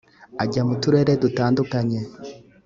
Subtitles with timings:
[0.43, 1.99] ajya mu turere dutandukanye